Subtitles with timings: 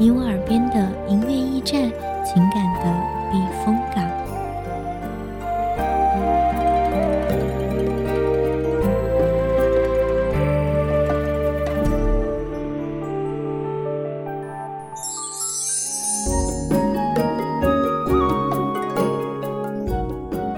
[0.00, 1.78] 你我耳边的音乐驿站，
[2.24, 2.90] 情感的
[3.30, 4.02] 避风港。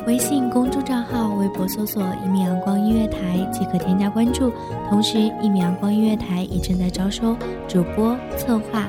[0.06, 4.52] 微信公众账号、微博搜索“一米阳光音乐台”即可添加关注。
[4.88, 8.88] 同时，一米阳光音乐台也正在招收主播、策划、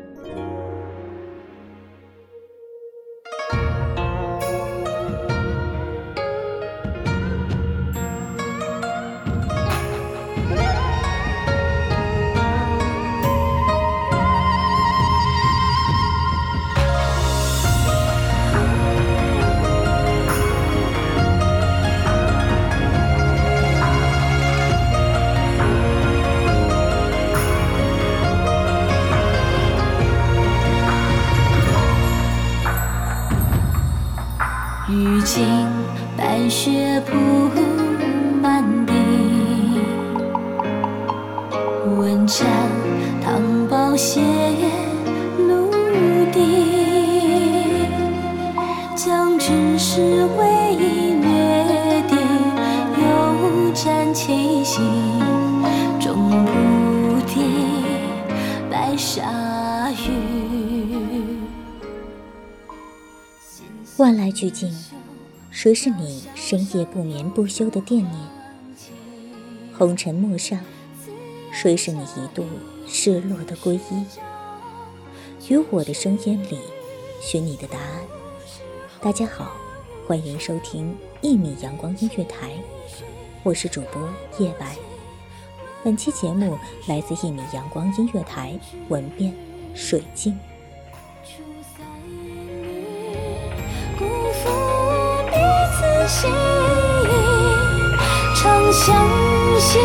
[59.13, 60.07] 下雨。
[63.97, 64.73] 万籁俱静，
[65.49, 68.15] 谁是你深夜不眠不休的惦念？
[69.77, 70.57] 红尘陌上，
[71.51, 72.45] 谁是你一度
[72.87, 74.05] 失落的皈依？
[75.49, 76.57] 于我的声音里，
[77.21, 78.01] 寻你的答案。
[79.01, 79.51] 大家好，
[80.07, 82.53] 欢迎收听一米阳光音乐台，
[83.43, 84.07] 我是主播
[84.39, 84.77] 叶白。
[85.83, 88.53] 本期节目来自一米阳光音乐台，
[88.89, 89.33] 文编
[89.73, 90.37] 水晶。
[98.73, 98.95] 相
[99.59, 99.77] 惜，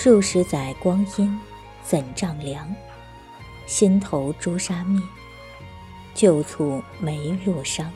[0.00, 1.36] 数十载光阴，
[1.82, 2.72] 怎丈量？
[3.66, 5.02] 心头朱砂灭，
[6.14, 7.90] 旧蹙梅落伤。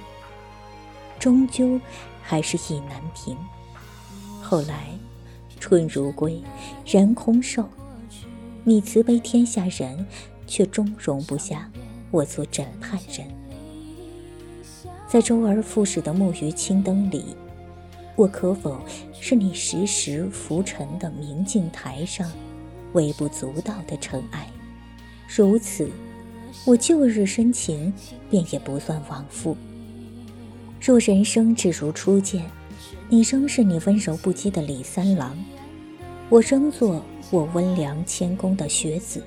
[1.20, 1.80] 终究
[2.20, 3.36] 还是意难平。
[4.42, 4.88] 后来，
[5.60, 6.42] 春如归，
[6.84, 7.68] 人空瘦。
[8.64, 10.04] 你慈悲天下人，
[10.44, 11.70] 却终容不下
[12.10, 13.28] 我做枕畔人。
[15.06, 17.36] 在周而复始的木鱼青灯里。
[18.14, 18.78] 我可否
[19.18, 22.30] 是你时时浮沉的明镜台上
[22.92, 24.46] 微不足道的尘埃？
[25.26, 25.90] 如此，
[26.66, 27.92] 我旧日深情
[28.30, 29.56] 便也不算枉复。
[30.78, 32.44] 若人生只如初见，
[33.08, 35.34] 你仍是你温柔不羁的李三郎，
[36.28, 39.24] 我仍做我温良谦恭的学子，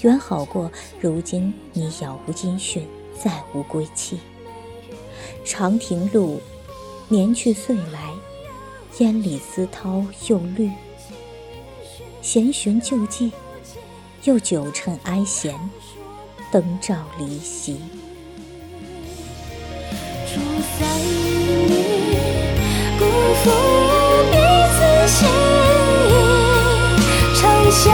[0.00, 2.86] 远好过如今你杳无音讯，
[3.22, 4.18] 再无归期。
[5.44, 6.40] 长亭路。
[7.08, 8.10] 年去岁来，
[8.98, 10.68] 烟里丝绦又绿。
[12.20, 13.30] 闲寻旧迹，
[14.24, 15.54] 又久趁哀弦，
[16.50, 17.76] 灯照离席。
[20.26, 20.40] 出
[20.78, 20.84] 塞
[21.68, 21.72] 里，
[22.98, 23.04] 辜
[23.44, 23.50] 负
[24.32, 24.36] 彼
[24.74, 25.28] 此心
[26.08, 26.10] 意，
[27.36, 27.84] 长相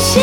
[0.00, 0.20] 惜，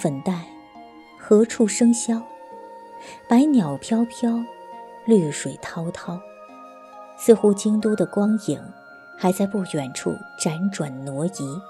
[0.00, 0.46] 粉黛，
[1.18, 2.22] 何处笙箫？
[3.28, 4.42] 百鸟飘飘，
[5.04, 6.18] 绿水滔滔，
[7.18, 8.58] 似乎京都的光影
[9.18, 11.60] 还在不远处辗转挪移，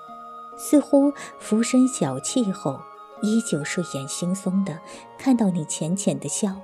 [0.57, 2.81] 似乎浮生小憩后
[3.21, 4.79] 依旧睡眼惺忪的
[5.19, 6.55] 看到你浅浅的笑，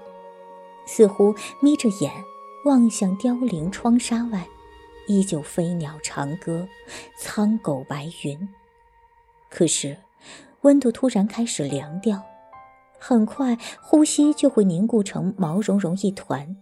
[0.86, 2.12] 似乎眯着眼
[2.64, 4.46] 望向凋零窗纱外，
[5.08, 6.68] 依旧飞鸟长歌，
[7.18, 8.48] 苍狗白云。
[9.50, 9.96] 可是，
[10.66, 12.20] 温度突然开始凉掉。
[12.98, 16.56] 很快，呼吸就会凝固成毛茸茸一团。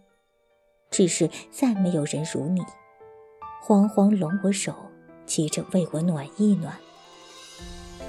[0.91, 2.61] 只是再没有人如你，
[3.63, 4.75] 慌慌拢我手，
[5.25, 6.75] 急着为我暖一暖。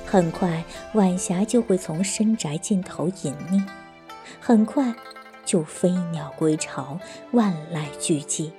[0.04, 0.62] 很快，
[0.92, 3.66] 晚霞就会从深宅尽头隐匿，
[4.38, 4.94] 很快，
[5.46, 7.00] 就飞鸟归巢，
[7.32, 8.50] 万籁俱寂。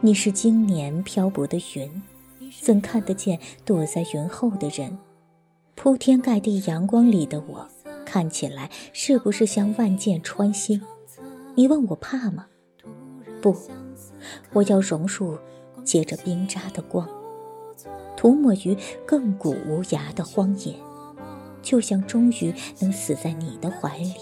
[0.00, 2.02] 你是经年漂泊的云，
[2.62, 4.96] 怎看得见躲在云后的人？
[5.80, 7.68] 铺天盖地阳光里的我。
[8.04, 10.82] 看起来是不是像万箭穿心？
[11.54, 12.46] 你问我怕吗？
[13.40, 13.56] 不，
[14.52, 15.38] 我要榕树
[15.84, 17.08] 结着冰渣的光，
[18.16, 18.76] 涂抹于
[19.06, 20.74] 亘古无涯的荒野，
[21.62, 24.14] 就像终于能死在你的怀里。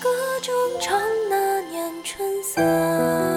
[0.00, 0.08] 歌
[0.42, 3.29] 中唱那年春色。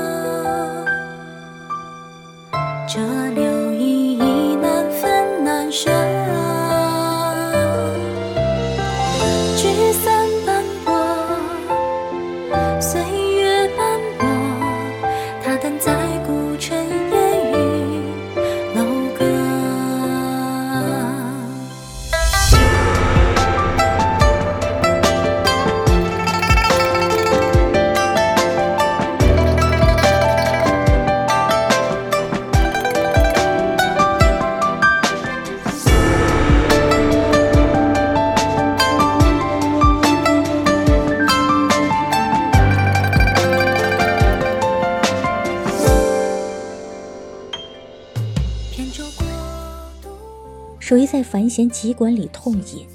[50.94, 52.86] 谁在繁弦急管里痛饮，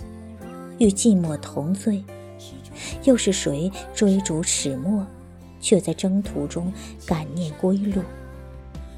[0.78, 2.04] 与寂寞同醉？
[3.02, 5.04] 又是谁追逐始末，
[5.60, 6.72] 却在征途中
[7.04, 8.00] 感念归路？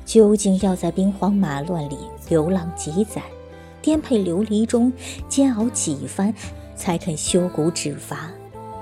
[0.04, 1.96] 究竟要在兵荒马乱里
[2.28, 3.22] 流浪几载，
[3.80, 4.92] 颠沛流离中
[5.30, 6.34] 煎熬几番，
[6.76, 8.30] 才肯修骨止伐，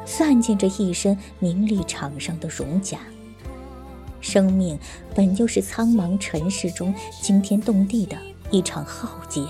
[0.05, 2.99] 散尽这一身名利场上的荣甲？
[4.21, 4.77] 生命
[5.15, 6.93] 本就是苍茫尘世中
[7.23, 8.17] 惊天动地的
[8.51, 9.43] 一场浩劫。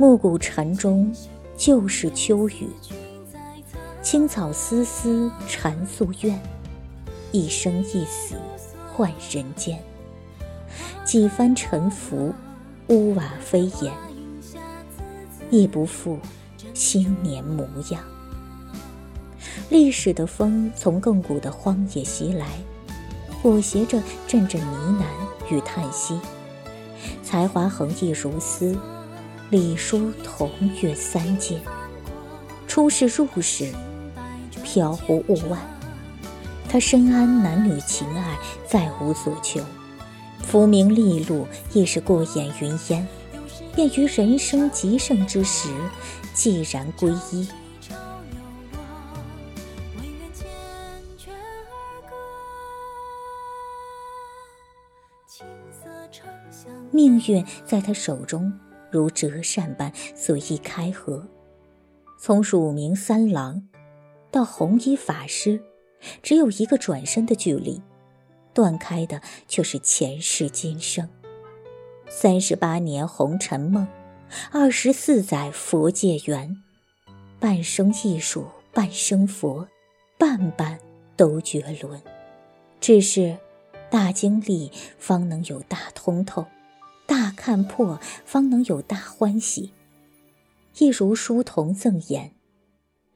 [0.00, 1.14] 暮鼓晨钟，
[1.58, 2.70] 旧是秋雨。
[4.00, 6.40] 青草丝丝缠夙愿，
[7.32, 8.34] 一生一死
[8.90, 9.78] 换人间。
[11.04, 12.32] 几番沉浮，
[12.88, 13.92] 屋瓦飞檐，
[15.50, 16.18] 亦不复
[16.72, 18.02] 新年模样。
[19.68, 22.46] 历史的风从亘古的荒野袭来，
[23.42, 26.18] 裹挟着阵阵呢喃与叹息。
[27.22, 28.74] 才华横溢如丝。
[29.50, 30.48] 礼书同
[30.80, 31.60] 阅三界，
[32.68, 33.68] 出世入世，
[34.62, 35.58] 飘忽物外。
[36.68, 39.60] 他深谙男女情爱，再无所求。
[40.40, 43.04] 浮名利禄亦是过眼云烟，
[43.74, 45.68] 便于人生极盛之时，
[46.32, 47.48] 寂然归依。
[56.92, 58.52] 命运在他手中。
[58.90, 61.26] 如折扇般随意开合，
[62.18, 63.68] 从署名三郎
[64.30, 65.60] 到红衣法师，
[66.22, 67.80] 只有一个转身的距离，
[68.52, 71.08] 断开的却是前世今生。
[72.08, 73.86] 三十八年红尘梦，
[74.50, 76.56] 二十四载佛界缘，
[77.38, 79.68] 半生艺术，半生佛，
[80.18, 80.78] 半半
[81.16, 82.02] 都绝伦。
[82.80, 83.36] 只是
[83.90, 86.44] 大经历，方能有大通透。
[87.40, 89.72] 看破，方能有大欢喜。
[90.76, 92.32] 一如书童赠言：“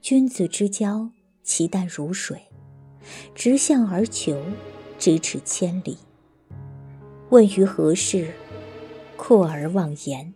[0.00, 1.10] 君子之交，
[1.42, 2.38] 其淡如水；
[3.34, 4.42] 直向而求，
[4.98, 5.98] 咫尺千里。
[7.28, 8.32] 问于何事？
[9.18, 10.32] 阔而忘言。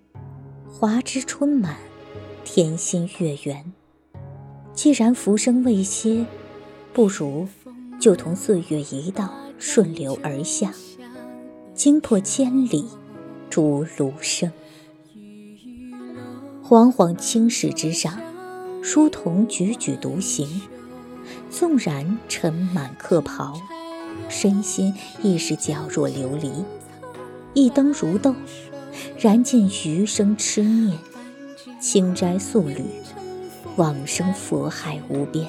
[0.70, 1.78] 华之春满，
[2.44, 3.72] 天心月圆。
[4.74, 6.26] 既然浮生未歇，
[6.92, 7.48] 不如
[7.98, 10.74] 就同岁月一道顺流而下，
[11.72, 12.86] 惊破千里。”
[13.50, 14.50] 竹芦声，
[16.62, 18.20] 惶惶青史之上，
[18.82, 20.60] 书童踽踽独行。
[21.50, 23.60] 纵然尘满客袍，
[24.28, 26.50] 身心亦是皎若琉璃。
[27.54, 28.34] 一灯如豆，
[29.18, 30.98] 燃尽余生痴念。
[31.80, 32.84] 清斋素履，
[33.76, 35.46] 往生佛海无边。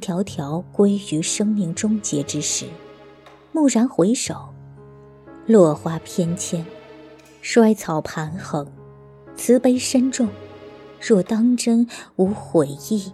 [0.00, 2.66] 条条归于生命终结之时，
[3.52, 4.34] 蓦然回首，
[5.46, 6.64] 落花翩跹，
[7.42, 8.66] 衰草盘横，
[9.36, 10.28] 慈悲深重。
[11.00, 13.12] 若当真无悔意，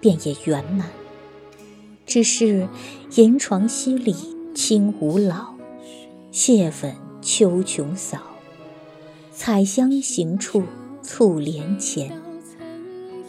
[0.00, 0.90] 便也圆满。
[2.04, 2.68] 只是
[3.14, 4.14] 银床淅沥
[4.54, 5.54] 清无老，
[6.30, 8.18] 谢粉秋琼扫，
[9.30, 10.64] 彩香行处
[11.02, 12.20] 簇帘前，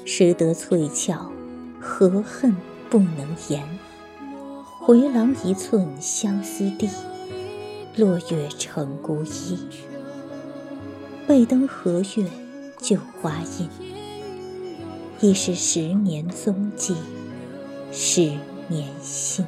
[0.05, 1.31] 识得翠翘。
[1.85, 2.55] 何恨
[2.93, 3.63] 不能言？
[4.79, 6.87] 回廊一寸相思地，
[7.95, 9.57] 落月成孤衣。
[11.27, 12.29] 背灯和月
[12.77, 13.67] 旧花印，
[15.21, 16.93] 已是十年踪迹，
[17.91, 18.21] 十
[18.67, 19.43] 年心。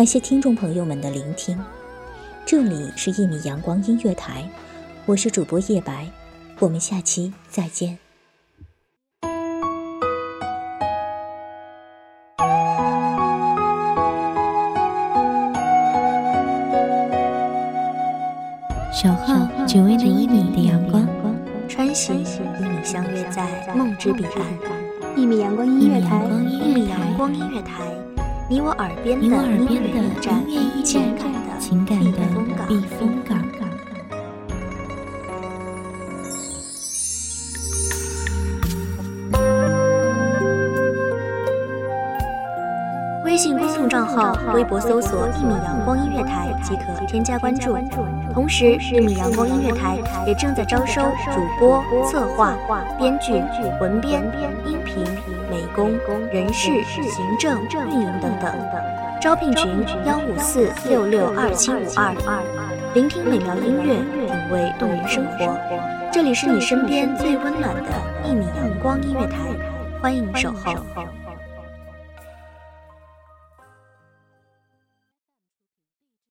[0.00, 1.58] 感谢听众朋友们的聆听，
[2.46, 4.48] 这里是一米阳光音乐台，
[5.04, 6.08] 我是主播叶白，
[6.58, 7.98] 我们下期再见。
[18.90, 21.06] 小号只为那一米的阳光，
[21.68, 25.14] 穿行与你相约在梦之彼岸。
[25.14, 28.09] 一米阳光音乐台，一米阳光音乐台。
[28.50, 29.38] 你我耳边的音乐
[29.68, 30.44] 驿站，
[30.82, 32.18] 情感的情感的
[32.66, 33.38] 避风港。
[43.24, 47.78] 微信公众账号、微博搜索“一米阳光音乐台”即可添加关注。
[48.34, 51.00] 同时，一米阳光音乐台也正在招收
[51.32, 52.52] 主播、策划、
[52.98, 53.32] 编剧、
[53.80, 54.24] 文编、
[54.66, 54.76] 音
[56.06, 58.52] 工、人事、行政、运营等等，
[59.20, 59.70] 招聘群
[60.04, 62.14] 幺五四六六二七五二。
[62.94, 63.94] 聆听美妙音乐，
[64.26, 65.56] 品味动人生活。
[66.12, 67.90] 这里是你身边最温暖的
[68.24, 69.36] 一米阳光音乐台，
[70.02, 70.74] 欢迎守候。